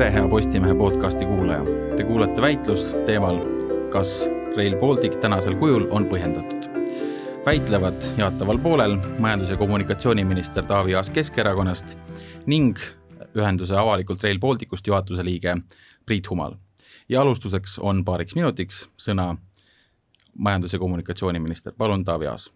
[0.00, 1.64] tere, hea Postimehe podcasti kuulaja.
[1.96, 3.36] Te kuulate väitlust teemal,
[3.92, 6.70] kas Rail Baltic tänasel kujul on põhjendatud.
[7.44, 11.98] väitlevad jaataval poolel majandus- ja kommunikatsiooniminister Taavi Aas Keskerakonnast
[12.46, 12.78] ning
[13.36, 15.56] ühenduse avalikult Rail Balticust juhatuse liige
[16.06, 16.54] Priit Humal.
[17.08, 19.36] ja alustuseks on paariks minutiks sõna
[20.38, 22.52] majandus- ja kommunikatsiooniminister, palun Taavi Aas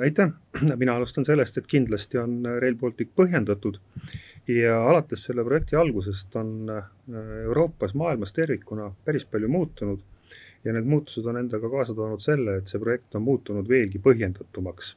[0.00, 0.30] aitäh,
[0.76, 3.78] mina alustan sellest, et kindlasti on Rail Baltic põhjendatud
[4.48, 6.84] ja alates selle projekti algusest on äh,
[7.44, 10.00] Euroopas, maailmas tervikuna päris palju muutunud
[10.64, 14.96] ja need muutused on endaga kaasa toonud selle, et see projekt on muutunud veelgi põhjendatumaks.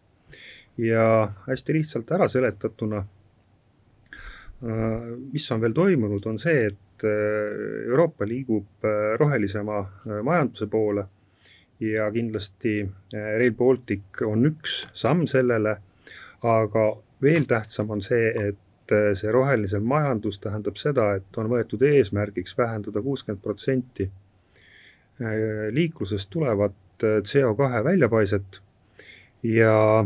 [0.78, 3.04] ja hästi lihtsalt ära seletatuna,
[4.64, 7.12] äh, mis on veel toimunud, on see, et äh,
[7.90, 8.88] Euroopa liigub
[9.20, 9.84] rohelisema
[10.24, 11.06] majanduse poole
[11.80, 15.76] ja kindlasti Rail Baltic on üks samm sellele,
[16.42, 16.84] aga
[17.22, 21.82] veel tähtsam on see, et et äh, see rohelisem majandus tähendab seda, et on võetud
[21.88, 28.62] eesmärgiks vähendada kuuskümmend protsenti äh, liiklusest tulevat äh, CO2 väljapaiset
[29.44, 30.06] ja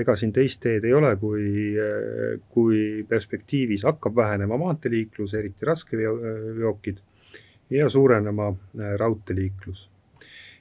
[0.00, 1.76] ega siin teist teed ei ole, kui,
[2.50, 6.98] kui perspektiivis hakkab vähenema maanteeliiklus, eriti raskeveokid,
[7.70, 8.48] ja suurenema
[8.98, 9.84] raudteeliiklus.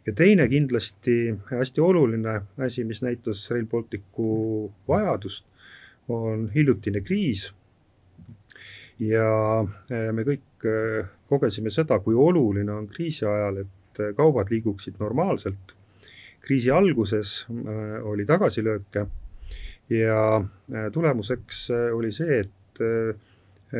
[0.05, 5.45] ja teine kindlasti hästi oluline asi, mis näitas Rail Balticu vajadust,
[6.09, 7.53] on hiljutine kriis.
[8.99, 9.27] ja
[9.91, 14.99] äh, me kõik äh, kogesime seda, kui oluline on kriisi ajal, et äh, kaubad liiguksid
[14.99, 15.75] normaalselt.
[16.41, 17.47] kriisi alguses
[18.03, 19.05] oli tagasilööke
[19.89, 20.43] ja
[20.91, 22.81] tulemuseks oli see, et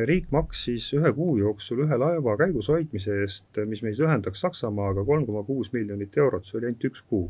[0.08, 5.26] riik maksis ühe kuu jooksul ühe laeva käigus hoidmise eest, mis meid ühendaks Saksamaaga, kolm
[5.26, 7.28] koma kuus miljonit eurot, see oli ainult üks kuu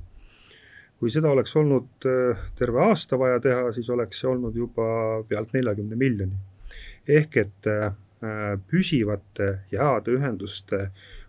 [1.04, 4.86] kui seda oleks olnud äh, terve aasta vaja teha, siis oleks see olnud juba
[5.28, 6.38] pealt neljakümne miljoni.
[7.04, 7.90] ehk et äh,
[8.70, 10.78] püsivate heade ühenduste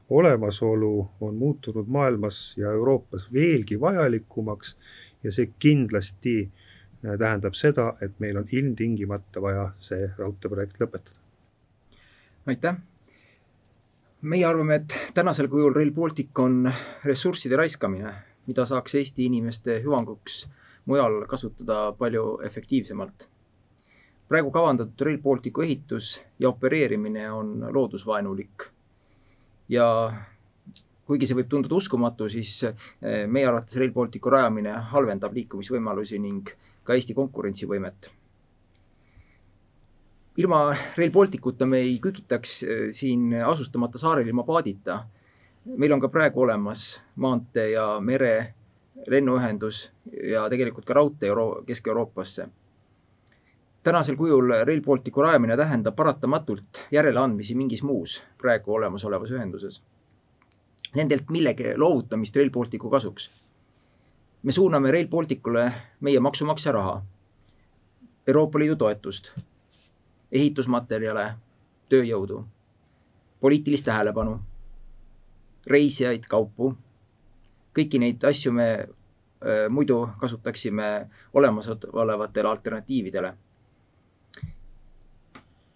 [0.10, 4.78] olemasolu on muutunud maailmas ja Euroopas veelgi vajalikumaks
[5.24, 11.20] ja see kindlasti äh, tähendab seda, et meil on ilmtingimata vaja see raudteeprojekt lõpetada.
[12.48, 12.80] aitäh!
[14.22, 16.72] meie arvame, et tänasel kujul Rail Baltic on
[17.04, 18.16] ressursside raiskamine
[18.48, 20.46] mida saaks Eesti inimeste hüvanguks
[20.86, 23.28] mujal kasutada palju efektiivsemalt.
[24.28, 28.64] praegu kavandatud Rail Balticu ehitus ja opereerimine on loodusvaenulik.
[29.70, 30.14] ja
[31.06, 36.50] kuigi see võib tunduda uskumatu, siis eh, meie arvates Rail Balticu rajamine halvendab liikumisvõimalusi ning
[36.84, 38.12] ka Eesti konkurentsivõimet.
[40.38, 45.06] ilma Rail Balticuta me ei kükitaks eh, siin asustamata saarel ilma paadita
[45.66, 48.54] meil on ka praegu olemas maantee ja mere
[49.08, 49.90] lennuühendus
[50.24, 52.48] ja tegelikult ka raudtee Euro Kesk-Euroopasse.
[53.84, 59.82] tänasel kujul Rail Balticu rajamine tähendab paratamatult järeleandmisi mingis muus praegu olemasolevas ühenduses.
[60.96, 63.32] Nendelt millegi loovutamist Rail Balticu kasuks.
[64.44, 67.02] me suuname Rail Balticule meie maksumaksja raha,
[68.28, 69.34] Euroopa Liidu toetust,
[70.32, 71.34] ehitusmaterjale,
[71.90, 72.46] tööjõudu,
[73.40, 74.40] poliitilist tähelepanu
[75.68, 76.76] reisijaid, kaupu.
[77.76, 83.34] kõiki neid asju me äh, muidu kasutaksime olemasolevatele alternatiividele.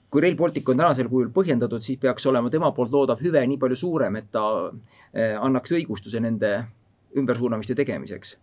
[0.10, 3.58] kui Rail Baltic on tänasel kujul põhjendatud, siis peaks olema tema poolt loodav hüve nii
[3.62, 6.66] palju suurem, et ta äh, annaks õigustuse nende
[7.18, 8.38] ümbersuunamiste tegemiseks.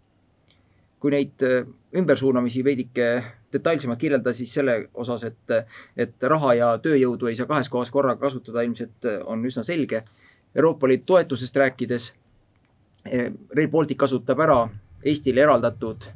[1.00, 7.26] kui neid äh, ümbersuunamisi veidike detailsemalt kirjelda, siis selle osas, et, et raha ja tööjõudu
[7.26, 10.04] ei saa kahes kohas korraga kasutada, ilmselt on üsna selge
[10.56, 12.14] Euroopa Liidu toetusest rääkides,
[13.04, 14.68] eh, Rail Baltic kasutab ära
[15.04, 16.06] Eestile eraldatud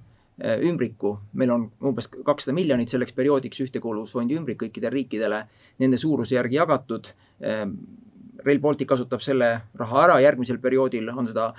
[0.40, 5.42] eh, ümbriku, meil on umbes kakssada miljonit selleks perioodiks ühtekuuluvusfondi ümbrik kõikidele riikidele,
[5.78, 7.12] nende suuruse järgi jagatud.
[7.40, 7.66] Eh,
[8.44, 11.50] Rail Baltic kasutab selle raha ära, järgmisel perioodil on seda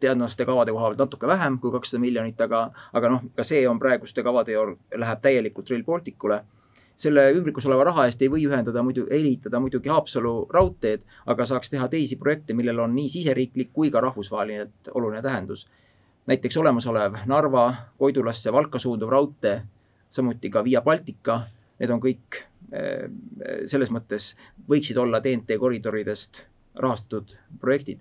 [0.00, 3.78] teadlaste kavade koha pealt natuke vähem kui kakssada miljonit, aga, aga noh, ka see on
[3.80, 6.40] praeguste kavade juurde, läheb täielikult Rail Balticule
[6.96, 11.70] selle ümbrikus oleva raha eest ei või ühendada muidu, ehitada muidugi Haapsalu raudteed, aga saaks
[11.72, 15.66] teha teisi projekte, millel on nii siseriiklik kui ka rahvusvaheline oluline tähendus.
[16.26, 19.62] näiteks olemasolev Narva, Koidulasse, Valka suunduv raudtee,
[20.10, 21.40] samuti ka Via Baltica,
[21.78, 22.40] need on kõik
[22.72, 23.06] eh,
[23.66, 24.34] selles mõttes
[24.68, 26.42] võiksid olla TNT koridoridest
[26.74, 28.00] rahastatud projektid.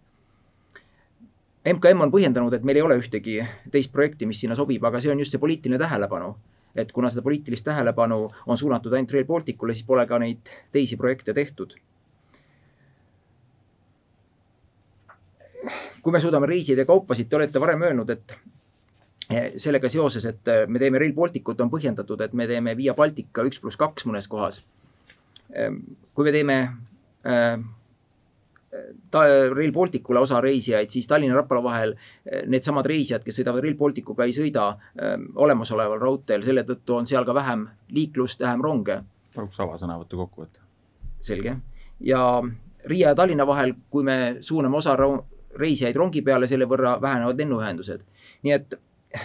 [1.66, 3.40] MKM on põhjendanud, et meil ei ole ühtegi
[3.72, 6.36] teist projekti, mis sinna sobib, aga see on just see poliitiline tähelepanu
[6.76, 10.98] et kuna seda poliitilist tähelepanu on suunatud ainult Rail Balticule, siis pole ka neid teisi
[10.98, 11.76] projekte tehtud.
[16.06, 18.36] kui me suudame reisida kaupasid, te olete varem öelnud, et
[19.58, 23.58] sellega seoses, et me teeme Rail Balticut, on põhjendatud, et me teeme Via Baltica üks
[23.64, 24.62] pluss kaks mõnes kohas.
[26.14, 26.58] kui me teeme
[27.24, 27.58] ta,
[29.56, 31.96] Rail Balticule osa reisijaid, siis Tallinna-Rapla vahel
[32.52, 34.68] needsamad reisijad, kes sõidavad Rail Balticuga, ei sõida
[35.36, 39.00] olemasoleval raudteel, selle tõttu on seal ka vähem liiklust, vähem ronge.
[39.36, 40.60] paluks avasõnavõttu kokku võtta.
[41.22, 41.58] selge.
[42.00, 42.22] ja
[42.86, 44.96] Riia ja Tallinna vahel, kui me suuname osa
[45.58, 48.04] reisijaid rongi peale, selle võrra vähenevad lennuühendused.
[48.44, 48.76] nii et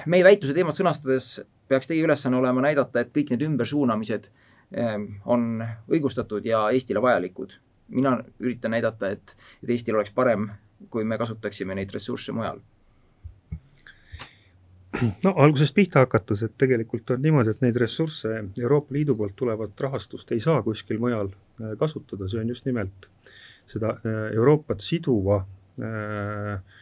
[0.06, 4.30] meie väitluse teemat sõnastades peaks teie ülesanne olema näidata, et kõik need ümbersuunamised
[4.72, 7.58] ehm, on õigustatud ja Eestile vajalikud.
[7.90, 10.48] Mina üritan näidata, et, et Eestil oleks parem,
[10.90, 12.60] kui me kasutaksime neid ressursse mujal
[15.24, 19.80] no algusest pihta hakates, et tegelikult on niimoodi, et neid ressursse Euroopa Liidu poolt tulevat
[19.86, 23.08] rahastust ei saa kuskil mujal äh, kasutada, see on just nimelt
[23.70, 25.42] seda äh, Euroopat siduva
[25.82, 26.78] äh,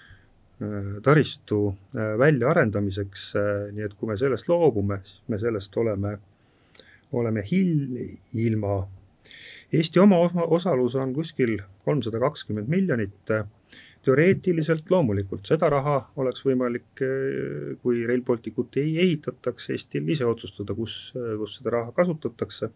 [1.06, 1.60] taristu
[2.18, 3.28] väljaarendamiseks,
[3.76, 6.16] nii et kui me sellest loobume, siis me sellest oleme,
[7.14, 8.80] oleme hil-, ilma.
[9.72, 10.16] Eesti oma
[10.48, 13.32] osalus on kuskil kolmsada kakskümmend miljonit
[14.04, 17.02] teoreetiliselt loomulikult seda raha oleks võimalik,
[17.82, 22.70] kui Rail Balticut ei ehitataks, Eestil ise otsustada, kus, kus seda raha kasutatakse.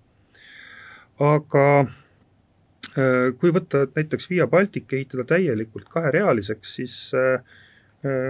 [1.20, 1.66] aga
[3.40, 6.96] kui võtta näiteks Via Baltic, ehitada täielikult kaherealiseks, siis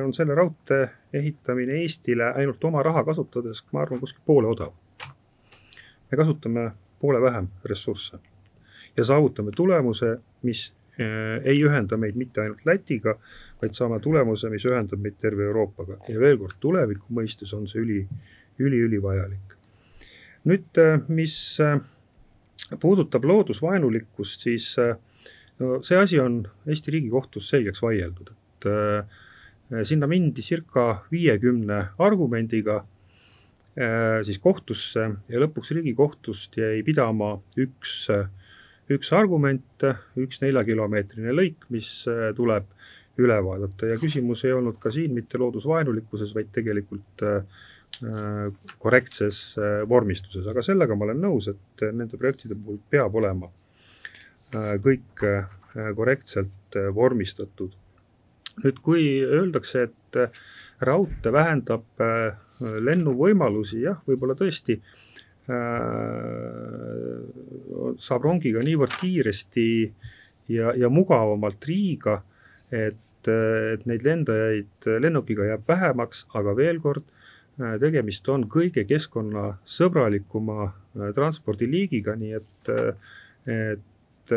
[0.05, 4.79] on selle raudtee ehitamine Eestile ainult oma raha kasutades, ma arvan, kuskil poole odavam.
[6.11, 6.71] me kasutame
[7.01, 8.21] poole vähem ressursse
[8.97, 13.15] ja saavutame tulemuse, mis Äh, ei ühenda meid mitte ainult Lätiga,
[13.63, 17.81] vaid saame tulemuse, mis ühendab meid terve Euroopaga ja veel kord, tuleviku mõistes on see
[17.81, 18.03] üli,
[18.61, 19.57] üliülivajalik.
[20.51, 21.79] nüüd, äh, mis äh,
[22.83, 24.69] puudutab loodusvaenulikkust, siis
[25.61, 32.79] no see asi on Eesti Riigikohtus selgeks vaieldud, et sinna mindi circa viiekümne argumendiga
[34.25, 38.31] siis kohtusse ja lõpuks Riigikohtust jäi pidama üks äh,
[38.91, 39.85] üks argument,
[40.19, 42.67] üks neljakilomeetrine lõik, mis äh, tuleb
[43.23, 47.45] üle vaadata ja küsimus ei olnud ka siin mitte loodusvaenulikkuses, vaid tegelikult äh,
[48.09, 49.43] äh, korrektses
[49.89, 53.51] vormistuses, aga sellega ma olen nõus, et nende projektide puhul peab olema
[54.53, 55.23] kõik
[55.97, 57.71] korrektselt vormistatud.
[58.61, 60.19] nüüd, kui öeldakse, et
[60.85, 62.03] raudtee vähendab
[62.61, 64.93] lennuvõimalusi, jah, võib-olla tõesti äh,
[68.03, 69.65] saab rongiga niivõrd kiiresti
[70.53, 72.21] ja, ja mugavamalt Riiga,
[72.73, 77.05] et, et neid lendajaid lennukiga jääb vähemaks, aga veel kord,
[77.61, 82.73] äh, tegemist on kõige keskkonnasõbralikuma äh, transpordiliigiga, nii et,
[83.51, 84.35] et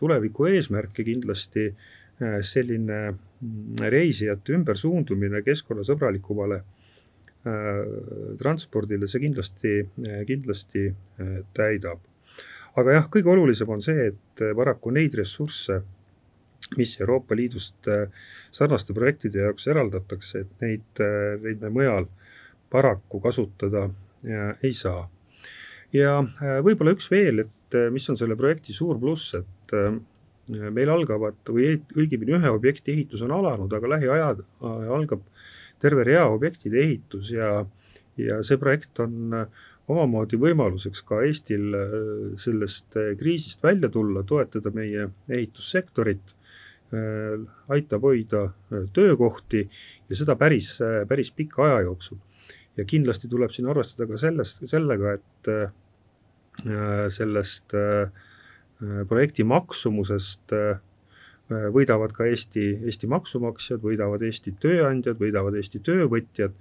[0.00, 1.68] tuleviku eesmärke kindlasti
[2.16, 6.75] selline mm, reisijate ümbersuundumine keskkonnasõbralikumale Äh,
[8.38, 9.74] transpordile see kindlasti,
[10.26, 12.00] kindlasti äh, täidab.
[12.76, 15.80] aga jah, kõige olulisem on see, et äh, paraku neid ressursse,
[16.76, 17.86] mis Euroopa Liidust
[18.50, 21.02] sarnaste projektide jaoks eraldatakse, et neid,
[21.44, 22.08] neid me mujal
[22.72, 23.84] paraku kasutada
[24.64, 25.04] ei saa.
[25.94, 26.16] ja
[26.66, 29.76] võib-olla üks veel, et mis on selle projekti suur pluss, et
[30.48, 34.42] meil algavad või õigemini ühe objekti ehitus on alanud, aga lähiajal
[34.98, 35.22] algab
[35.82, 37.50] terve rea objektide ehitus ja,
[38.20, 41.98] ja see projekt on äh, omamoodi võimaluseks ka Eestil äh,
[42.40, 46.34] sellest äh, kriisist välja tulla, toetada meie ehitussektorit,
[47.74, 48.44] aitab hoida
[48.94, 49.64] töökohti
[50.06, 50.68] ja seda päris,
[51.10, 52.20] päris pika aja jooksul.
[52.76, 55.50] ja kindlasti tuleb siin arvestada ka sellest, sellega, et
[57.10, 57.74] sellest
[59.10, 60.54] projekti maksumusest
[61.48, 66.56] võidavad ka Eesti, Eesti maksumaksjad, võidavad Eesti tööandjad, võidavad Eesti töövõtjad,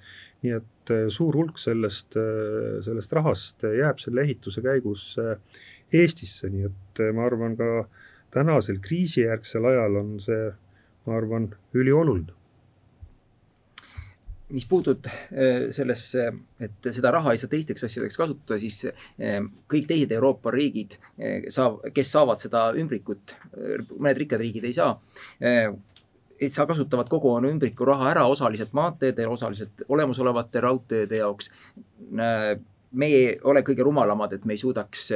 [0.45, 5.13] nii et äh, suur hulk sellest, äh, sellest rahast jääb selle ehituse käigus
[5.95, 7.87] Eestisse, nii et ma arvan, ka
[8.33, 10.49] tänasel kriisijärgsel ajal on see,
[11.05, 12.44] ma arvan, ülioluline
[14.49, 16.27] mis puutub äh, sellesse,
[16.61, 19.39] et seda raha ei saa teisteks asjadeks kasutada, siis äh,
[19.71, 23.35] kõik teised Euroopa riigid äh, saab, kes saavad seda ümbrikut,
[23.97, 24.93] mõned rikkad riigid ei saa,
[25.41, 31.49] et sa kasutavad kogu oma ümbriku raha ära osaliselt maanteedel, osaliselt olemasolevate raudteede jaoks.
[32.95, 35.09] me ei ole kõige rumalamad, et me ei suudaks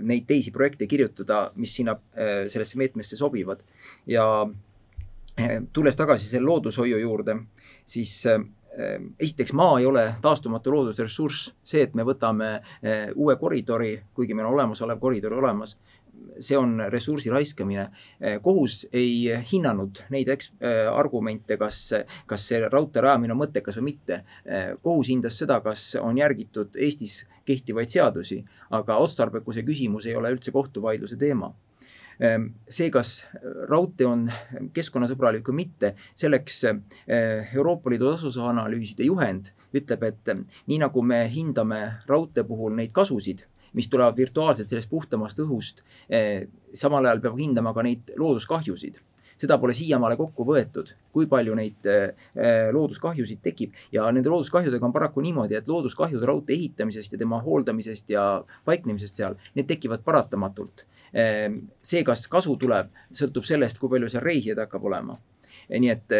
[0.00, 3.60] neid teisi projekte kirjutada, mis sinna sellesse meetmesse sobivad
[4.06, 4.46] ja
[5.72, 7.36] tulles tagasi selle loodushoiu juurde
[7.86, 8.40] siis äh,
[9.20, 14.48] esiteks maa ei ole taastumatu loodusressurss, see, et me võtame äh, uue koridori, kuigi meil
[14.48, 15.76] on olemasolev koridor olemas,
[16.38, 17.88] see on ressursi raiskamine.
[18.42, 20.52] kohus ei hinnanud neid eks-,
[20.90, 21.78] argumente, kas,
[22.26, 24.20] kas see raudtee rajamine on mõttekas või mitte.
[24.82, 30.54] kohus hindas seda, kas on järgitud Eestis kehtivaid seadusi, aga otstarbekuse küsimus ei ole üldse
[30.54, 31.52] kohtuvaidluse teema
[32.18, 33.14] see, kas
[33.70, 34.28] raudtee on
[34.74, 36.60] keskkonnasõbralik või mitte, selleks
[37.08, 40.36] Euroopa Liidu tasuvusanalüüside juhend ütleb, et
[40.70, 41.80] nii nagu me hindame
[42.10, 43.44] raudtee puhul neid kasusid
[43.74, 45.82] mis tulevad virtuaalselt sellest puhtamast õhust.
[46.08, 49.02] Eh, samal ajal peab hindama ka neid looduskahjusid
[49.34, 54.86] seda pole siiamaale kokku võetud, kui palju neid eh, eh, looduskahjusid tekib ja nende looduskahjudega
[54.86, 58.24] on paraku niimoodi, et looduskahjud raudtee ehitamisest ja tema hooldamisest ja
[58.64, 60.86] paiknemisest seal, need tekivad paratamatult.
[61.14, 65.14] See, kas kasu tuleb, sõltub sellest, kui palju seal reisijaid hakkab olema.
[65.70, 66.14] nii et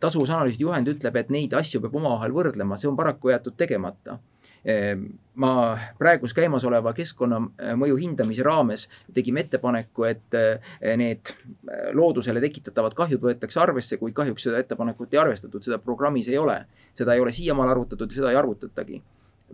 [0.00, 4.16] tasuvusanalüüside juhend ütleb, et neid asju peab omavahel võrdlema, see on paraku jäetud tegemata
[4.64, 5.08] Ehm,
[5.42, 8.84] ma praeguse käimasoleva keskkonnamõju hindamise raames
[9.14, 15.16] tegime ettepaneku, et eh, need eh, loodusele tekitatavad kahjud võetakse arvesse, kuid kahjuks seda ettepanekut
[15.16, 16.60] ei arvestatud, seda programmis ei ole.
[16.94, 19.02] seda ei ole siiamaale arvutatud ja seda ei arvutatagi.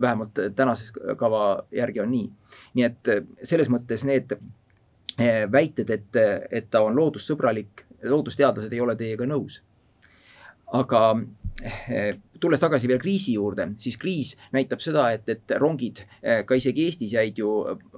[0.01, 2.29] vähemalt tänases kava järgi on nii.
[2.75, 4.37] nii et eh, selles mõttes need
[5.51, 6.19] väited, et,
[6.51, 9.61] et ta on loodussõbralik, loodusteadlased ei ole teiega nõus.
[10.71, 10.99] aga
[12.39, 16.87] tulles tagasi veel kriisi juurde, siis kriis näitab seda, et, et rongid eh, ka isegi
[16.87, 17.51] Eestis jäid ju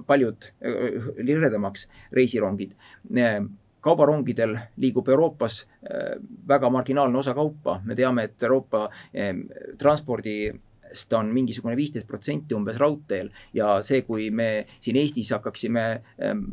[0.06, 1.86] paljud eh, lihedamaks,
[2.16, 2.74] reisirongid.
[3.16, 3.38] Eh,
[3.82, 5.64] kaubarongidel liigub Euroopas
[6.46, 8.84] väga marginaalne osa kaupa, me teame, et Euroopa
[9.78, 10.36] transpordi
[10.92, 15.84] sest on mingisugune viisteist protsenti umbes raudteel ja see, kui me siin Eestis hakkaksime
[16.22, 16.44] ähm,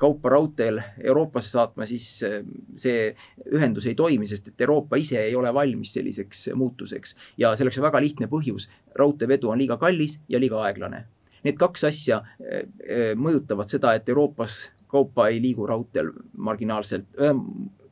[0.00, 3.10] kaupa raudteel Euroopasse saatma, siis ähm, see
[3.52, 7.16] ühendus ei toimi, sest et Euroopa ise ei ole valmis selliseks muutuseks.
[7.38, 11.04] ja selleks on väga lihtne põhjus, raudteevedu on liiga kallis ja liiga aeglane.
[11.44, 17.08] Need kaks asja äh, äh, mõjutavad seda, et Euroopas kaupa ei liigu raudteel marginaalselt,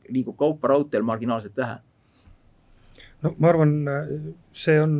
[0.09, 1.75] liigub kaupa raudteel marginaalselt vähe
[3.25, 3.73] no ma arvan,
[4.55, 4.95] see on,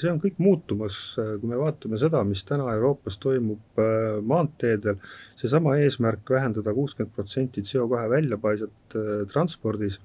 [0.00, 4.98] see on kõik muutumas, kui me vaatame seda, mis täna Euroopas toimub äh, maanteedel,
[5.38, 10.00] seesama eesmärk vähendada kuuskümmend protsenti CO2 väljapaiset äh, transpordis,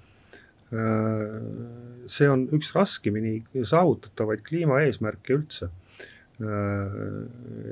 [0.74, 1.38] äh,
[2.12, 5.72] see on üks raskemini saavutatavaid kliimaeesmärke üldse.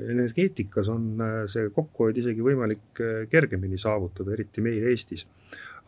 [0.08, 1.18] energeetikas on
[1.50, 5.26] see kokkuhoid isegi võimalik kergemini saavutada, eriti meil Eestis.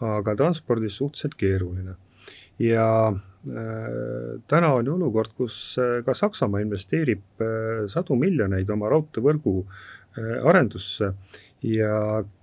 [0.02, 1.94] aga transpordis suhteliselt keeruline
[2.59, 3.14] ja
[3.45, 9.59] täna on ju olukord, kus äh, ka Saksamaa investeerib äh, sadu miljoneid oma raudteevõrgu
[10.47, 11.09] arendusse
[11.67, 11.95] ja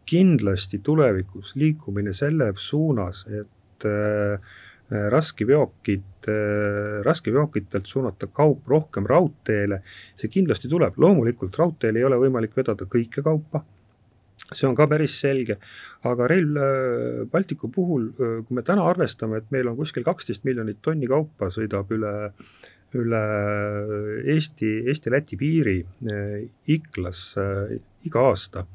[0.10, 3.86] kindlasti tulevikus liikumine selle suunas, et
[5.14, 6.28] raskeveokid,
[7.08, 9.80] raskeveokitelt suunata kaup rohkem raudteele,
[10.20, 13.64] see kindlasti tuleb, loomulikult raudteel ei ole võimalik vedada kõike kaupa
[14.50, 15.58] see on ka päris selge,
[16.08, 20.46] aga Rail äh, Balticu puhul, äh, kui me täna arvestame, et meil on kuskil kaksteist
[20.48, 22.14] miljonit tonni kaupa sõidab üle,
[23.00, 23.24] üle
[24.34, 26.38] Eesti, Eesti-Läti piiri äh,
[26.76, 27.24] Iklas
[28.08, 28.66] iga aasta,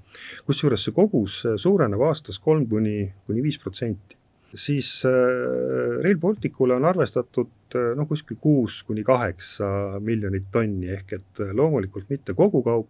[0.47, 4.15] kusjuures see kogus suureneb aastas kolm kuni, kuni viis protsenti.
[4.57, 12.07] Siis Rail Balticule on arvestatud noh, kuskil kuus kuni kaheksa miljonit tonni, ehk et loomulikult
[12.09, 12.89] mitte kogu kaup,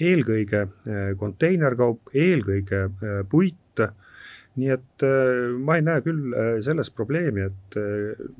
[0.00, 3.56] eelkõige äh, konteinerkaup, eelkõige äh, puit,
[4.60, 7.78] nii et äh, ma ei näe küll selles probleemi, et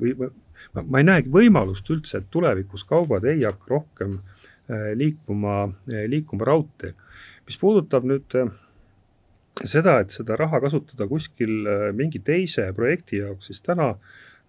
[0.00, 4.18] või ma, ma ei näegi võimalust üldse, et tulevikus kaubad ei hakka rohkem
[4.94, 5.64] liikuma,
[6.06, 6.92] liikuma raudteel.
[7.46, 8.36] mis puudutab nüüd
[9.66, 11.66] seda, et seda raha kasutada kuskil
[11.98, 13.96] mingi teise projekti jaoks, siis täna,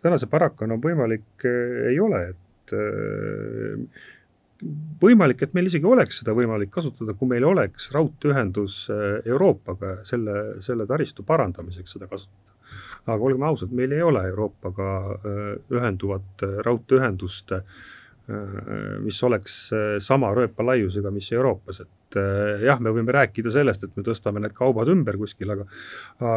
[0.04, 2.76] täna see paraku enam võimalik ei ole, et
[5.02, 10.62] võimalik, et meil isegi oleks seda võimalik kasutada, kui meil oleks raudteeühendus äh, Euroopaga selle,
[10.64, 12.50] selle taristu parandamiseks seda kasutada.
[13.06, 15.42] aga olgem ausad, meil ei ole Euroopaga äh,
[15.74, 17.58] ühenduvat äh, raudteeühendust,
[19.04, 19.54] mis oleks
[20.00, 22.18] sama rööpalaiusega, mis Euroopas, et
[22.64, 25.66] jah, me võime rääkida sellest, et me tõstame need kaubad ümber kuskil, aga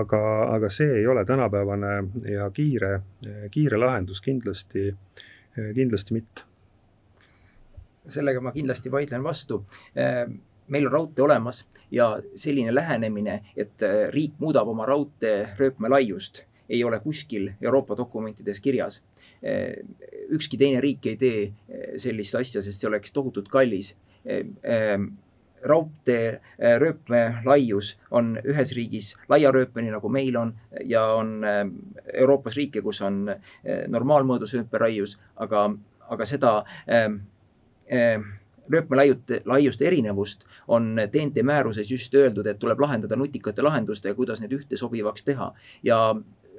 [0.00, 0.22] aga,
[0.56, 1.92] aga see ei ole tänapäevane
[2.32, 2.96] ja kiire,
[3.54, 4.88] kiire lahendus kindlasti,
[5.76, 6.48] kindlasti mitte
[8.08, 9.64] sellega ma kindlasti vaidlen vastu.
[9.96, 15.90] Ehm, meil on raudtee olemas ja selline lähenemine, et äh, riik muudab oma raudtee rööpme
[15.92, 19.02] laiust, ei ole kuskil Euroopa dokumentides kirjas.
[19.42, 19.92] Ehm,
[20.32, 23.94] ükski teine riik ei tee äh, sellist asja, sest see oleks tohutult kallis
[25.64, 32.80] raudtee äh, rööpme laius on ühes riigis laiarööpmeni, nagu meil on, ja on Euroopas riike,
[32.84, 33.26] kus on
[33.92, 35.66] normaalmõõdus rööpme laius, aga,
[36.08, 36.54] aga seda
[36.88, 37.08] äh,
[38.72, 44.54] rööpmelaiute, laiuste erinevust on TNT määruses just öeldud, et tuleb lahendada nutikate lahendustega, kuidas need
[44.56, 45.50] ühte sobivaks teha
[45.84, 45.98] ja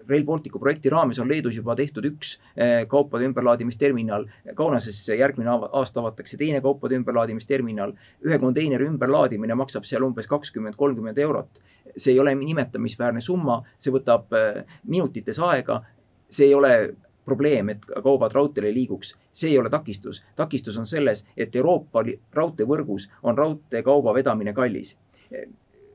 [0.10, 4.27] Rail Balticu projekti raames on Leedus juba tehtud üks eh, kaupade ümberlaadimisterminal.
[4.55, 7.94] Kaunasesse järgmine aasta avatakse teine kaupade ümberlaadimisterminal.
[8.25, 11.62] ühe konteineri ümberlaadimine maksab seal umbes kakskümmend, kolmkümmend eurot.
[11.98, 15.82] see ei ole nimetamisväärne summa, see võtab eh, minutites aega.
[16.29, 19.15] see ei ole probleem, et kaubad raudteel ei liiguks.
[19.32, 20.24] see ei ole takistus.
[20.36, 22.03] takistus on selles, et Euroopa
[22.34, 24.98] raudteevõrgus on raudteekauba vedamine kallis.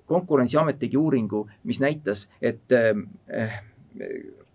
[0.07, 3.63] konkurentsiamet tegi uuringu, mis näitas, et äh,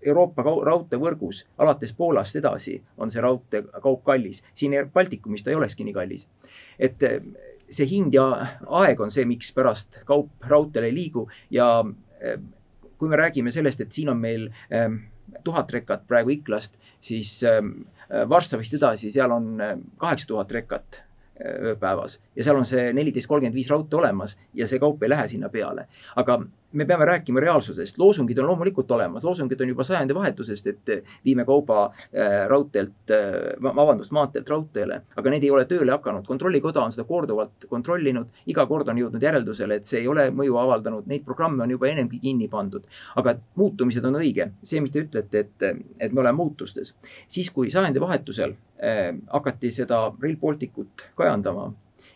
[0.01, 4.43] Euroopa raudteevõrgus alates Poolast edasi on see raudteekaup kallis.
[4.53, 6.27] siin Baltikumis ta ei olekski nii kallis.
[6.79, 7.21] et äh,
[7.69, 11.83] see hind ja aeg on see, mikspärast kaup raudteel ei liigu ja
[12.97, 14.89] kui me räägime sellest, et siin on meil äh,
[15.43, 21.01] tuhat rekat praegu Iklast, siis ähm, äh, Varssavist edasi, seal on äh, kaheksa tuhat rekat
[21.35, 25.09] äh, ööpäevas ja seal on see neliteist kolmkümmend viis raudtee olemas ja see kaup ei
[25.09, 25.87] lähe sinna peale.
[26.15, 26.39] aga
[26.75, 30.91] me peame rääkima reaalsusest, loosungid on loomulikult olemas, loosungid on juba sajandivahetusest, et
[31.25, 36.83] viime kauba äh, raudteelt äh,, vabandust, maanteelt raudteele, aga need ei ole tööle hakanud, kontrollikoda
[36.83, 41.07] on seda korduvalt kontrollinud, iga kord on jõudnud järeldusele, et see ei ole mõju avaldanud,
[41.07, 42.83] neid programme on juba enemgi kinni pandud.
[43.15, 46.95] aga muutumised on õige, see, mis te ütlete, et, et me oleme muutustes,
[47.27, 51.71] siis kui sajandivahetusel äh, hakati seda Rail Baltic ut kajandama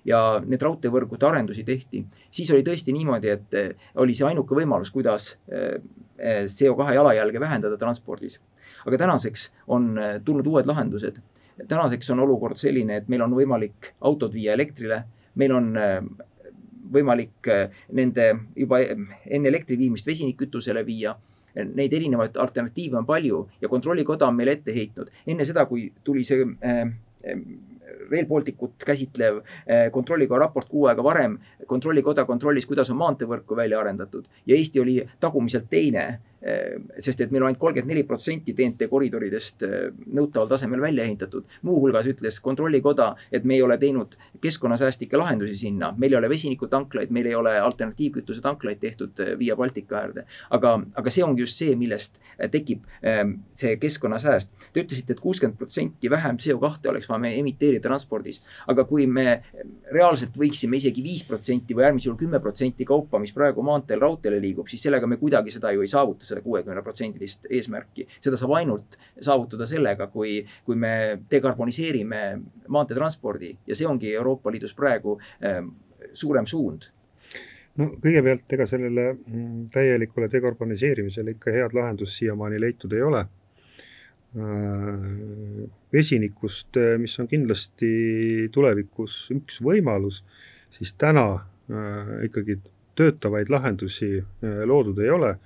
[0.07, 4.91] ja need raudteevõrgude arendusi tehti, siis oli tõesti niimoodi, et eh, oli see ainuke võimalus,
[4.95, 5.79] kuidas eh,
[6.17, 8.39] eh, CO2 jalajälge vähendada transpordis.
[8.85, 11.21] aga tänaseks on tulnud uued lahendused.
[11.67, 15.03] tänaseks on olukord selline, et meil on võimalik autod viia elektrile,
[15.35, 15.73] meil on
[16.91, 17.47] võimalik
[17.91, 21.15] nende juba enne elektri viimist vesinikkütusele viia
[21.55, 25.09] neid erinevaid alternatiive on palju ja kontrollikoda on meile ette heitnud.
[25.27, 26.91] enne seda, kui tuli see äh,
[28.11, 31.37] Rail Balticut käsitlev eh, kontrollikoja raport kuu aega varem.
[31.67, 37.43] kontrollikoda kontrollis, kuidas on maanteevõrku välja arendatud ja Eesti oli tagumiselt teine sest et meil
[37.43, 41.45] on ainult kolmkümmend neli protsenti TNT koridoridest ehm, nõutaval tasemel välja ehitatud.
[41.61, 47.11] muuhulgas ütles kontrollikoda, et me ei ole teinud keskkonnasäästlikke lahendusi sinna, meil ei ole vesinikutanklaid,
[47.11, 50.25] meil ei ole alternatiivkütuse tanklaid tehtud ehm, Via Baltica äärde.
[50.49, 52.19] aga, aga see ongi just see, millest
[52.51, 52.85] tekib
[53.53, 54.51] see keskkonnasääst.
[54.73, 58.41] Te ütlesite et, et kuuskümmend protsenti vähem CO2 oleks vaja me emiteerida transpordis.
[58.67, 59.41] aga kui me
[59.91, 64.39] reaalselt võiksime isegi viis protsenti või äärmisel juhul kümme protsenti kaupa, mis praegu maanteel, raudteele
[64.41, 68.07] liigub, siis sellega me kuidagi seda ju ei saavuta seda kuuekümne protsendilist eesmärki.
[68.19, 70.93] seda saab ainult saavutada sellega, kui, kui me
[71.31, 72.21] dekarboniseerime
[72.67, 75.61] maanteetranspordi ja see ongi Euroopa Liidus praegu äh,
[76.13, 76.89] suurem suund
[77.79, 83.25] no kõigepealt, ega sellele mm, täielikule dekarboniseerimisele ikka head lahendust siiamaani leitud ei ole.
[84.39, 85.05] Äh,
[85.93, 90.21] vesinikust, mis on kindlasti tulevikus üks võimalus,
[90.75, 92.59] siis täna äh, ikkagi
[92.99, 94.17] töötavaid lahendusi
[94.67, 95.37] loodud ei ole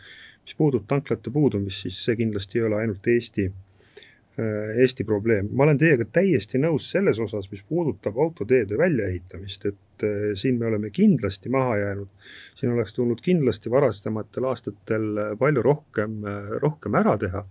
[0.44, 5.50] mis puudub tanklate puudumist, siis see kindlasti ei ole ainult Eesti, äh, Eesti probleem.
[5.52, 10.68] ma olen teiega täiesti nõus selles osas, mis puudutab autoteede väljaehitamist, et äh, siin me
[10.68, 12.30] oleme kindlasti maha jäänud.
[12.56, 16.22] siin oleks tulnud kindlasti varasematel aastatel palju rohkem,
[16.62, 17.46] rohkem ära teha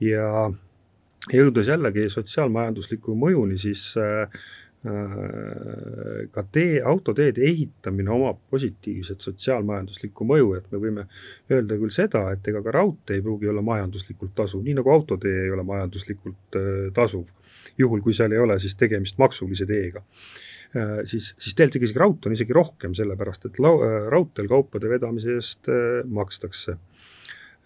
[0.00, 0.30] ja
[1.32, 4.67] jõudes jällegi sotsiaalmajandusliku mõjuni, siis äh, Äh,
[6.32, 11.06] ka tee, autoteede ehitamine omab positiivset sotsiaalmajanduslikku mõju, et me võime
[11.50, 15.44] öelda küll seda, et ega ka raudtee ei pruugi olla majanduslikult tasuv, nii nagu autotee
[15.46, 17.26] ei ole majanduslikult äh, tasuv.
[17.78, 20.02] juhul, kui seal ei ole siis tegemist maksulise teega
[20.76, 21.02] äh,.
[21.04, 25.34] siis, siis tegelikult isegi raudtee on isegi rohkem, sellepärast et lau-, äh, raudteel kaupade vedamise
[25.34, 26.78] eest äh, makstakse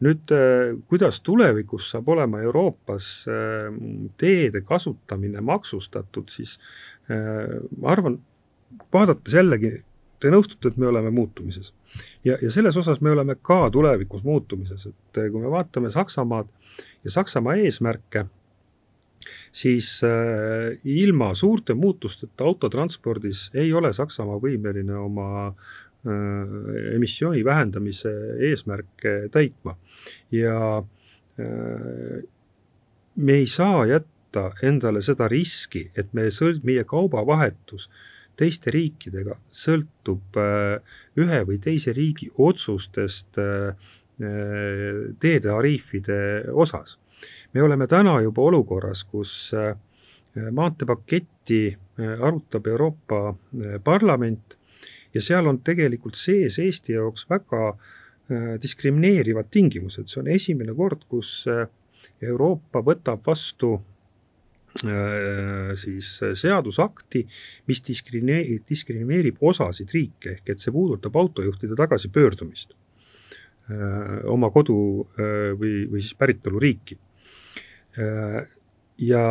[0.03, 3.71] nüüd, äh, kuidas tulevikus saab olema Euroopas äh,
[4.19, 6.59] teede kasutamine maksustatud, siis
[7.11, 8.19] äh, ma arvan,
[8.93, 9.73] vaadates jällegi,
[10.23, 11.73] te nõustute, et me oleme muutumises.
[12.25, 16.49] ja, ja selles osas me oleme ka tulevikus muutumises, et kui me vaatame Saksamaad
[17.05, 18.27] ja Saksamaa eesmärke,
[19.53, 25.92] siis äh, ilma suurte muutusteta autotranspordis ei ole Saksamaa võimeline oma Äh,
[26.95, 28.11] emissiooni vähendamise
[28.49, 29.77] eesmärke täitma.
[30.33, 32.23] ja äh,
[33.17, 37.91] me ei saa jätta endale seda riski, et me sõlt-, meie kaubavahetus
[38.37, 40.81] teiste riikidega sõltub äh,
[41.17, 43.39] ühe või teise riigi otsustest
[45.19, 46.99] teetariifide osas.
[47.55, 49.55] me oleme täna juba olukorras, kus
[50.53, 51.77] maanteepaketti
[52.21, 53.35] arutab Euroopa
[53.85, 54.55] Parlament
[55.15, 61.07] ja seal on tegelikult sees Eesti jaoks väga äh, diskrimineerivad tingimused, see on esimene kord,
[61.11, 61.67] kus äh,
[62.23, 63.79] Euroopa võtab vastu
[65.77, 66.07] siis
[66.41, 67.21] seadusakti,
[67.69, 72.73] mis diskrimineerib, diskrimineerib osasid riike, ehk et see puudutab autojuhtide tagasipöördumist
[74.33, 74.79] oma kodu
[75.61, 76.97] või, või siis päritoluriiki.
[79.13, 79.27] ja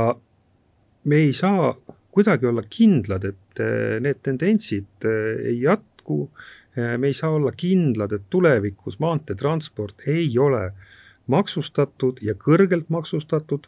[1.03, 1.73] me ei saa
[2.11, 3.61] kuidagi olla kindlad, et
[4.03, 6.25] need tendentsid ei jätku,
[6.75, 10.71] me ei saa olla kindlad, et tulevikus maanteetransport ei ole
[11.31, 13.67] maksustatud ja kõrgelt maksustatud,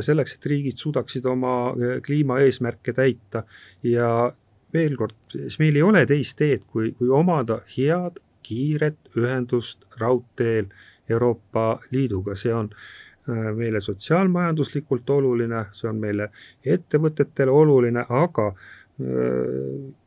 [0.00, 1.74] selleks, et riigid suudaksid oma
[2.06, 3.44] kliimaeesmärke täita.
[3.84, 4.32] Ja
[4.72, 10.70] veel kord, siis meil ei ole teist teed, kui, kui omada head kiiret ühendust raudteel
[11.10, 16.30] Euroopa Liiduga, see on äh, meile sotsiaalmajanduslikult oluline, see on meile
[16.64, 18.50] ettevõtetele oluline, aga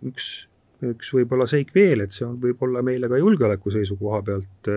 [0.10, 0.28] üks,
[0.92, 4.72] üks võib-olla seik veel, et see on võib-olla meile ka julgeoleku seisukoha pealt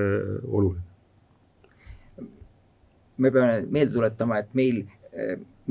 [0.49, 0.89] oluline.
[3.23, 4.85] Me peame meelde tuletama, et meil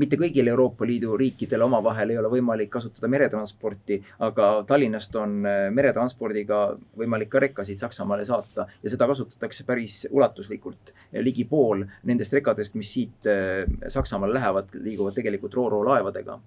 [0.00, 5.66] mitte kõigil Euroopa Liidu riikidel omavahel ei ole võimalik kasutada meretransporti, aga Tallinnast on eh,
[5.74, 6.62] meretranspordiga
[6.98, 10.94] võimalik ka rekkasid Saksamaale saata ja seda kasutatakse päris ulatuslikult.
[11.20, 16.40] ligi pool nendest rekadest, mis siit eh, Saksamaale lähevad, liiguvad tegelikult Ro-Ro laevadega.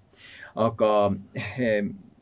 [0.56, 0.90] aga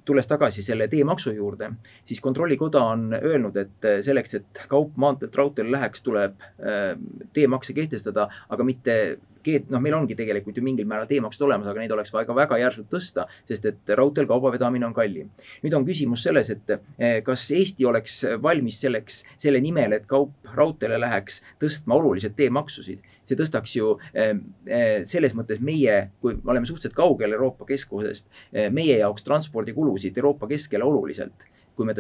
[0.05, 1.71] tulles tagasi selle teemaksu juurde,
[2.05, 6.91] siis Kontrollikoda on öelnud, et selleks, et kaup maanteelt raudteele läheks, tuleb äh,
[7.33, 8.97] teemakse kehtestada, aga mitte
[9.45, 12.37] keet-, noh, meil ongi tegelikult ju mingil määral teemaksud olemas, aga neid oleks vaja ka
[12.37, 15.31] väga järsult tõsta, sest et raudteel kauba vedamine on kallim.
[15.65, 20.35] nüüd on küsimus selles, et eh, kas Eesti oleks valmis selleks, selle nimel, et kaup
[20.55, 23.03] raudteele läheks, tõstma oluliselt teemaksusid.
[23.25, 24.35] see tõstaks ju eh,
[24.67, 28.29] eh, selles mõttes meie, kui me oleme suhteliselt kaugel Euroopa keskosest,
[28.71, 31.95] meie jaoks transpordikulusid Euroopa keskele oluliselt, kui me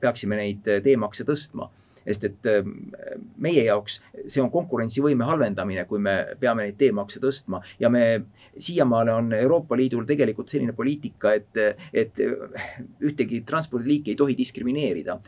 [0.00, 1.68] peaksime neid teemakse tõstma
[2.08, 2.72] sest et ähm,
[3.38, 8.04] meie jaoks see on konkurentsivõime halvendamine, kui me peame neid teemakse tõstma ja me
[8.56, 12.22] siiamaale on Euroopa Liidul tegelikult selline poliitika, et, et
[13.04, 15.18] ühtegi transpordiliiki ei tohi diskrimineerida.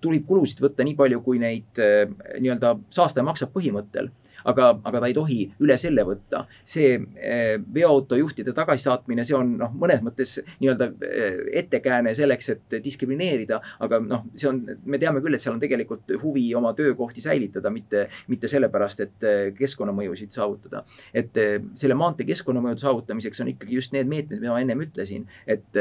[0.00, 2.06] tuleb kulusid võtta nii palju, kui neid äh,
[2.38, 4.12] nii-öelda saastaja maksab põhimõttel
[4.44, 6.44] aga, aga ta ei tohi üle selle võtta.
[6.64, 13.60] see eh, veoautojuhtide tagasisaatmine, see on noh, mõnes mõttes nii-öelda eh, ettekääne selleks, et diskrimineerida,
[13.84, 17.72] aga noh, see on, me teame küll, et seal on tegelikult huvi oma töökohti säilitada,
[17.74, 20.84] mitte, mitte sellepärast, et eh, keskkonnamõjusid saavutada.
[21.14, 21.34] et
[21.78, 25.76] selle maantee keskkonnamõjude saavutamiseks on ikkagi just need meetmed, mida ma ennem ütlesin, et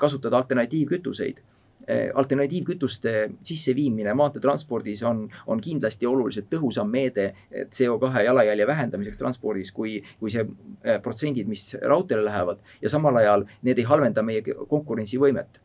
[0.00, 1.40] kasutada alternatiivkütuseid
[1.88, 10.32] alternatiivkütuste sisseviimine maanteetranspordis on, on kindlasti oluliselt tõhusam meede CO2 jalajälje vähendamiseks transpordis, kui, kui
[10.32, 15.60] see eh, protsendid, mis raudteele lähevad ja samal ajal need ei halvenda meie konkurentsivõimet.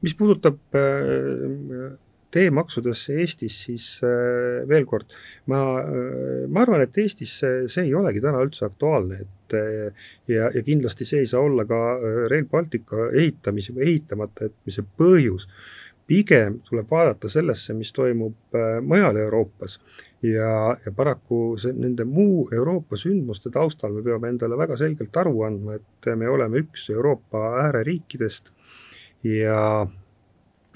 [0.00, 1.96] mis puudutab äh,
[2.36, 5.14] teemaksudesse Eestis, siis äh, veel kord,
[5.50, 10.06] ma, äh, ma arvan, et Eestis see, see ei olegi täna üldse aktuaalne, et äh,
[10.32, 11.80] ja, ja kindlasti see ei saa olla ka
[12.30, 15.48] Rail Baltica ehitamise või ehitamata jätmise põhjus.
[16.06, 18.54] pigem tuleb vaadata sellesse, mis toimub
[18.86, 19.80] mujal Euroopas
[20.22, 25.42] ja, ja paraku see, nende muu Euroopa sündmuste taustal me peame endale väga selgelt aru
[25.48, 28.52] andma, et me oleme üks Euroopa ääreriikidest
[29.26, 29.86] ja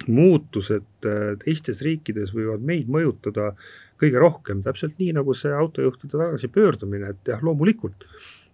[0.08, 3.52] muutused äh, teistes riikides võivad meid mõjutada
[4.00, 8.06] kõige rohkem, täpselt nii, nagu see autojuhtide tagasipöördumine, et jah, loomulikult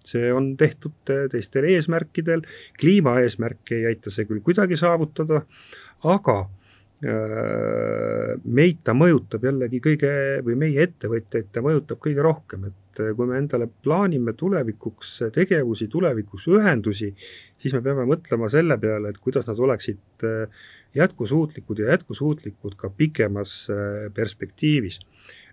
[0.07, 2.45] see on tehtud äh, teistel eesmärkidel,
[2.81, 5.43] kliimaeesmärke ei aita see küll kuidagi saavutada,
[6.07, 10.13] aga äh, meid ta mõjutab jällegi kõige
[10.47, 16.47] või meie ettevõtjaid ta mõjutab kõige rohkem, et kui me endale plaanime tulevikuks tegevusi, tulevikuks
[16.49, 17.11] ühendusi,
[17.61, 20.25] siis me peame mõtlema selle peale, et kuidas nad oleksid
[20.97, 25.01] jätkusuutlikud ja jätkusuutlikud ka pikemas äh, perspektiivis.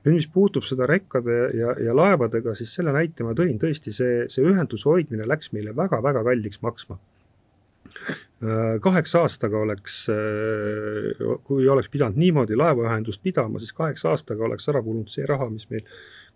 [0.03, 4.25] nüüd, mis puutub seda rekkade ja, ja laevadega, siis selle näite ma tõin, tõesti see,
[4.31, 11.91] see ühenduse hoidmine läks meile väga-väga kalliks maksma äh, kaheksa aastaga oleks, äh, kui oleks
[11.93, 15.87] pidanud niimoodi laevaühendust pidama, siis kaheksa aastaga oleks ära kulunud see raha, mis meil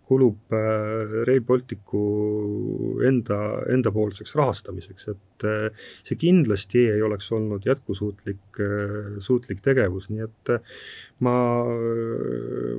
[0.08, 2.02] kulub äh, Rail Balticu
[3.06, 3.38] enda,
[3.72, 10.54] endapoolseks rahastamiseks, et äh, see kindlasti ei oleks olnud jätkusuutlik, äh, suutlik tegevus, nii et
[11.24, 11.34] ma,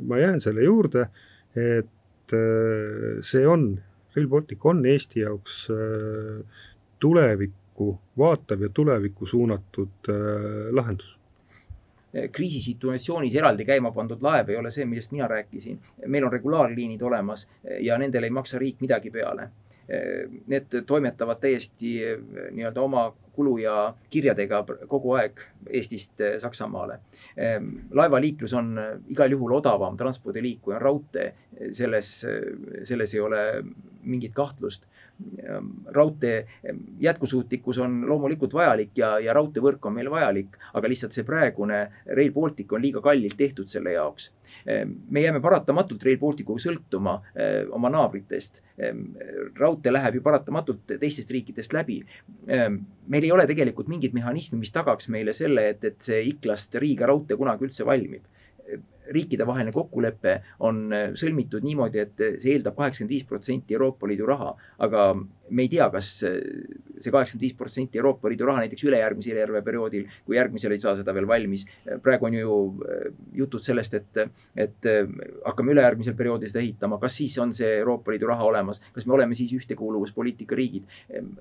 [0.10, 1.10] ma jään selle juurde,
[1.60, 2.36] et
[3.26, 3.72] see on,
[4.16, 5.64] Rail Baltic on Eesti jaoks
[7.02, 7.88] tulevikku
[8.22, 10.12] vaatav ja tulevikku suunatud
[10.78, 11.19] lahendus
[12.32, 15.80] kriisisituatsioonis eraldi käima pandud laev ei ole see, millest mina rääkisin.
[16.08, 19.50] meil on regulaarliinid olemas eh, ja nendele ei maksa riik midagi peale.
[19.90, 21.96] Eh, need toimetavad täiesti
[22.52, 27.00] nii-öelda oma kulu ja kirjadega kogu aeg Eestist Saksamaale.
[27.92, 28.74] laevaliiklus on
[29.08, 31.34] igal juhul odavam transpordiliik, kui on raudtee.
[31.72, 32.26] selles,
[32.84, 33.64] selles ei ole
[34.04, 34.86] mingit kahtlust.
[35.86, 36.48] raudtee
[37.00, 41.80] jätkusuutlikkus on loomulikult vajalik ja, ja raudteevõrk on meil vajalik, aga lihtsalt see praegune
[42.16, 44.32] Rail Baltic on liiga kallilt tehtud selle jaoks.
[45.10, 47.20] me jääme paratamatult Rail Balticuga sõltuma
[47.72, 48.62] oma naabritest.
[49.60, 52.04] raudtee läheb ju paratamatult teistest riikidest läbi.
[53.08, 57.06] meil ei ole tegelikult mingit mehhanismi, mis tagaks meile selle, et, et see Iklast Riiga
[57.06, 58.24] raudtee kunagi üldse valmib
[59.14, 60.36] riikidevaheline kokkulepe
[60.68, 64.54] on sõlmitud niimoodi, et see eeldab kaheksakümmend viis protsenti Euroopa Liidu raha,
[64.86, 65.12] aga
[65.50, 70.38] me ei tea, kas see kaheksakümmend viis protsenti Euroopa Liidu raha näiteks ülejärgmisel eelarveperioodil, kui
[70.38, 71.66] järgmisel ei saa seda veel valmis.
[72.04, 73.06] praegu on ju äh,
[73.42, 74.20] jutud sellest, et,
[74.56, 75.08] et äh,
[75.46, 79.16] hakkame ülejärgmisel perioodil seda ehitama, kas siis on see Euroopa Liidu raha olemas, kas me
[79.18, 80.88] oleme siis ühtekuuluvuspoliitika riigid.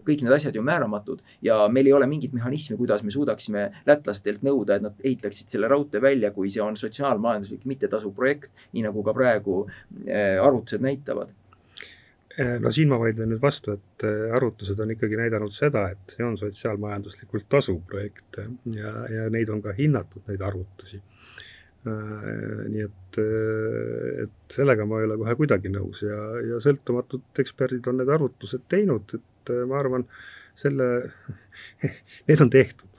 [0.07, 4.43] kõik need asjad ju määramatud ja meil ei ole mingit mehhanismi, kuidas me suudaksime lätlastelt
[4.47, 9.03] nõuda, et nad ehitaksid selle raudtee välja, kui see on sotsiaalmajanduslik mittetasuv projekt, nii nagu
[9.03, 11.35] ka praegu äh, arvutused näitavad
[12.39, 16.13] Eh, no siin ma vaidlen nüüd vastu, et eh, arvutused on ikkagi näidanud seda, et
[16.15, 18.39] see on sotsiaalmajanduslikult tasuv projekt
[18.77, 21.01] ja, ja neid on ka hinnatud, neid arvutusi.
[21.89, 23.19] Eh, nii et,
[24.27, 26.21] et sellega ma ei ole kohe kuidagi nõus ja,
[26.53, 30.07] ja sõltumatud eksperdid on need arvutused teinud, et ma arvan,
[30.59, 30.89] selle,
[32.31, 32.98] need on tehtud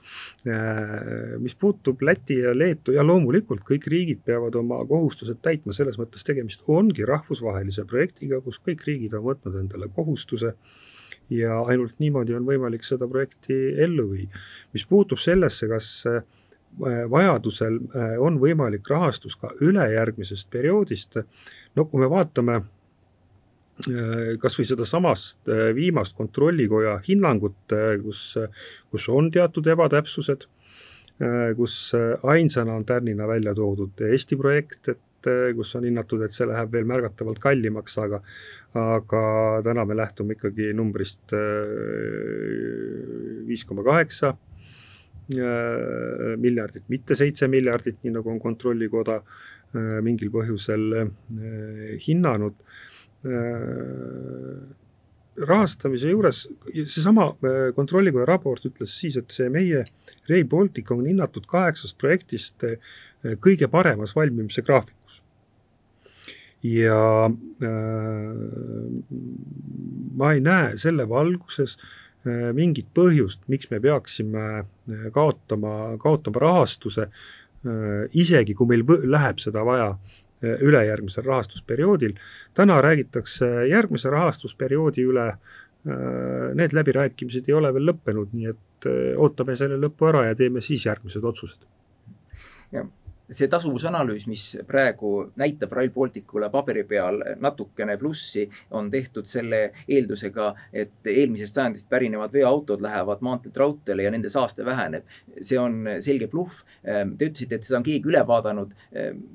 [1.38, 6.24] mis puutub Läti ja Leetu ja loomulikult kõik riigid peavad oma kohustused täitma, selles mõttes
[6.26, 10.54] tegemist ongi rahvusvahelise projektiga, kus kõik riigid on võtnud endale kohustuse
[11.30, 14.28] ja ainult niimoodi on võimalik seda projekti ellu viia.
[14.72, 16.22] mis puutub sellesse, kas äh,
[17.10, 21.16] vajadusel äh, on võimalik rahastus ka ülejärgmisest perioodist,
[21.76, 22.60] no kui me vaatame
[23.88, 28.34] Äh, kas või sedasamast äh, viimast kontrollikoja hinnangut, äh, kus,
[28.92, 30.48] kus on teatud ebatäpsused,
[31.52, 31.74] kus
[32.32, 36.86] ainsana on tärnina välja toodud Eesti projekt, et kus on hinnatud, et see läheb veel
[36.88, 38.22] märgatavalt kallimaks, aga
[38.80, 39.20] aga
[39.66, 41.34] täna me lähtume ikkagi numbrist
[43.50, 44.32] viis koma kaheksa
[46.40, 49.20] miljardit, mitte seitse miljardit, nii nagu on Kontrollikoda
[50.00, 50.88] mingil põhjusel
[52.08, 52.64] hinnanud
[55.46, 56.44] rahastamise juures,
[56.84, 59.84] seesama äh, kontrollikoja raport ütles siis, et see meie
[60.28, 62.76] Rail Baltic on hinnatud kaheksast projektist äh,
[63.42, 64.96] kõige paremas valmimise graafikus.
[66.62, 68.34] ja äh,
[70.20, 74.64] ma ei näe selle valguses äh, mingit põhjust, miks me peaksime
[75.14, 79.94] kaotama, kaotama rahastuse äh,, isegi kui meil läheb seda vaja
[80.42, 82.14] ülejärgmisel rahastusperioodil.
[82.54, 85.26] täna räägitakse järgmise rahastusperioodi üle,
[85.86, 90.34] eh, need läbirääkimised ei ole veel lõppenud, nii et eh, ootame selle lõpu ära ja
[90.34, 91.68] teeme siis järgmised otsused.
[92.72, 92.86] jah
[93.30, 100.50] see tasuvusanalüüs, mis praegu näitab Rail Balticule paberi peal natukene plussi, on tehtud selle eeldusega,
[100.72, 105.04] et eelmisest sajandist pärinevad veoautod lähevad maanteelt raudteele ja nende saaste väheneb.
[105.40, 106.62] see on selge bluff.
[106.82, 108.74] Te ütlesite, et seda on keegi üle vaadanud.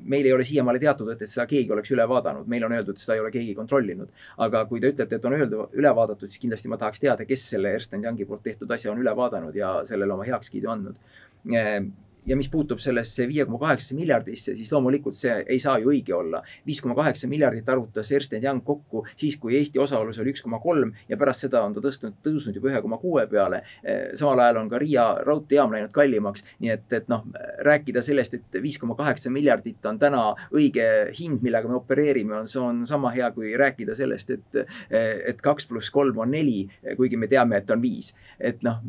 [0.03, 3.15] meil ei ole siiamaale teatud, et, seda keegi oleks üle vaadanud, meile on öeldud, seda
[3.15, 4.09] ei ole keegi kontrollinud.
[4.37, 7.49] aga kui te ütlete, et on öeldud, üle vaadatud, siis kindlasti ma tahaks teada, kes
[7.49, 10.99] selle Ernst Youngi poolt tehtud asja on üle vaadanud ja sellele oma heakskiidu andnud
[12.25, 16.13] ja mis puutub sellesse viie koma kaheksasse miljardisse, siis loomulikult see ei saa ju õige
[16.15, 16.41] olla.
[16.65, 20.59] viis koma kaheksa miljardit arvutas Ernst Young kokku siis, kui Eesti osalus oli üks koma
[20.63, 23.61] kolm ja pärast seda on ta tõstnud, tõusnud juba ühe koma kuue peale.
[24.15, 27.25] samal ajal on ka Riia raudteejaam läinud kallimaks, nii et, et noh,
[27.65, 30.87] rääkida sellest, et viis koma kaheksa miljardit on täna õige
[31.19, 35.69] hind, millega me opereerime, on, see on sama hea kui rääkida sellest, et, et kaks
[35.69, 36.65] pluss kolm on neli,
[36.97, 38.13] kuigi me teame, et on viis.
[38.39, 38.81] et noh,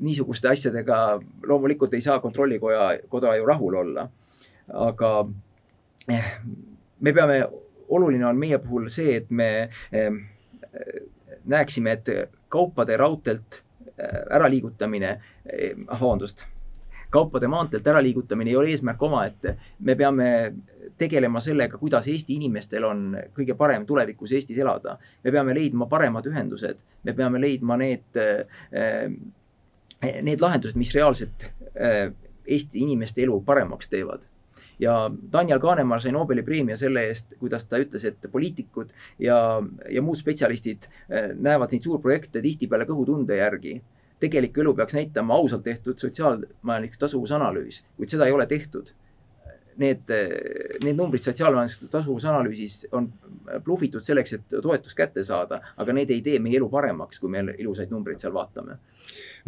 [0.00, 4.08] niisuguste asjadega loomulikult ei saa kontrollida kontrollikoja, koda ju rahul olla.
[4.72, 5.26] aga
[6.08, 6.40] eh,
[7.00, 7.46] me peame,
[7.88, 10.12] oluline on meie puhul see, et me eh,
[11.44, 13.62] näeksime, et kaupade raudteelt
[13.98, 15.20] eh, äraliigutamine,
[15.90, 16.46] vabandust,
[17.10, 19.56] kaupade maanteelt äraliigutamine ei ole eesmärk omaette.
[19.80, 20.54] me peame
[20.98, 24.98] tegelema sellega, kuidas Eesti inimestel on kõige parem tulevikus Eestis elada.
[25.24, 28.22] me peame leidma paremad ühendused, me peame leidma need,
[30.22, 31.50] need lahendused, mis reaalselt
[32.46, 34.20] Eesti inimeste elu paremaks teevad.
[34.78, 39.36] ja Daniel Kanemaa sai Nobeli preemia selle eest, kuidas ta ütles, et poliitikud ja,
[39.90, 43.82] ja muud spetsialistid eh, näevad neid suurprojekte tihtipeale kõhutunde järgi.
[44.20, 48.92] tegelik elu peaks näitama ausalt tehtud sotsiaalmajanduslik tasuvusanalüüs, kuid seda ei ole tehtud
[49.80, 50.10] need,
[50.84, 53.08] need numbrid sotsiaalmajanduslikus tasuvusanalüüsis on
[53.64, 57.44] blufitud selleks, et toetust kätte saada, aga need ei tee meie elu paremaks, kui me
[57.56, 58.78] ilusaid numbreid seal vaatame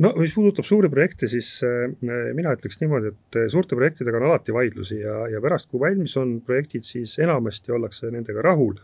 [0.03, 1.89] no mis puudutab suuri projekte, siis äh,
[2.35, 6.17] mina ütleks niimoodi, et äh, suurte projektidega on alati vaidlusi ja, ja pärast, kui valmis
[6.21, 8.79] on projektid, siis enamasti ollakse nendega rahul.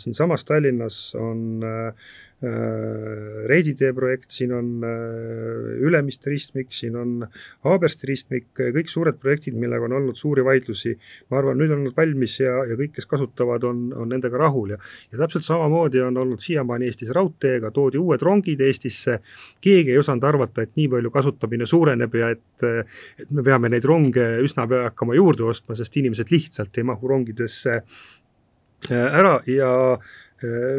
[0.00, 4.84] siinsamas Tallinnas on Reidi tee projekt, siin on
[5.78, 7.26] Ülemiste ristmik, siin on
[7.66, 10.96] Haabersti ristmik, kõik suured projektid, millega on olnud suuri vaidlusi.
[11.30, 14.74] ma arvan, nüüd on nad valmis ja, ja kõik, kes kasutavad, on, on nendega rahul
[14.74, 14.78] ja,
[15.12, 19.20] ja täpselt samamoodi on olnud siiamaani Eestis raudteega, toodi uued rongid Eestisse.
[19.60, 22.66] keegi ei osanud arvata, et nii palju kasutamine suureneb ja et,
[23.22, 27.14] et me peame neid ronge üsna pea hakkama juurde ostma, sest inimesed lihtsalt ei mahu
[27.14, 27.82] rongidesse
[28.90, 29.98] ära ja Äh,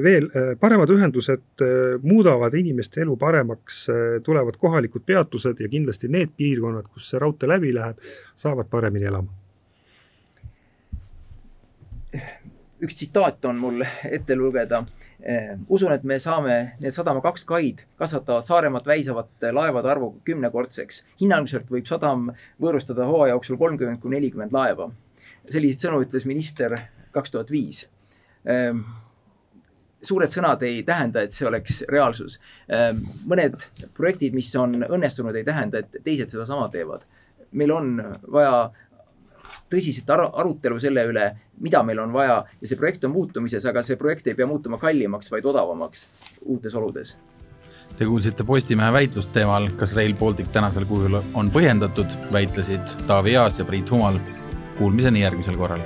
[0.03, 3.85] veel äh, paremad ühendused äh, muudavad inimeste elu paremaks,
[4.23, 7.99] tulevad kohalikud peatused ja kindlasti need piirkonnad, kus see raudtee läbi läheb,
[8.39, 9.31] saavad paremini elama.
[12.83, 14.83] üks tsitaat on mul ette lugeda.
[15.69, 21.03] usun, et me saame need sadama kaks kaid kasvatavad Saaremaad väisavate laevade arvu kümnekordseks.
[21.21, 24.91] hinnanguliselt võib sadam võõrustada hooaja jooksul kolmkümmend kuni nelikümmend laeva.
[25.49, 26.75] selliseid sõnu ütles minister
[27.11, 27.87] kaks tuhat viis
[30.03, 32.39] suured sõnad ei tähenda, et see oleks reaalsus.
[32.69, 33.57] Ehm, mõned
[33.95, 37.07] projektid, mis on õnnestunud, ei tähenda, et teised sedasama teevad.
[37.53, 37.89] meil on
[38.33, 38.71] vaja
[39.69, 41.27] tõsiselt ar arutelu selle üle,
[41.61, 44.79] mida meil on vaja ja see projekt on muutumises, aga see projekt ei pea muutuma
[44.81, 46.07] kallimaks, vaid odavamaks
[46.45, 47.15] uutes oludes.
[47.97, 53.61] Te kuulsite Postimehe väitlust teemal, kas Rail Baltic tänasel kujul on põhjendatud, väitlesid Taavi Aas
[53.61, 54.17] ja Priit Humal.
[54.79, 55.83] Kuulmiseni järgmisel korral